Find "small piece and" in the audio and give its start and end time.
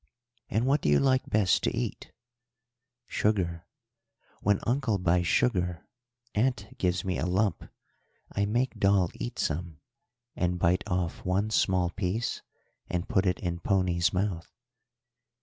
11.51-13.07